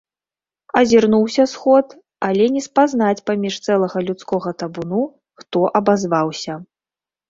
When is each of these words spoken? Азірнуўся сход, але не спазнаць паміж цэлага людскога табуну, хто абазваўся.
Азірнуўся 0.79 1.45
сход, 1.51 1.85
але 2.29 2.49
не 2.57 2.65
спазнаць 2.69 3.23
паміж 3.33 3.53
цэлага 3.65 3.97
людскога 4.11 4.49
табуну, 4.65 5.01
хто 5.45 5.57
абазваўся. 5.83 6.63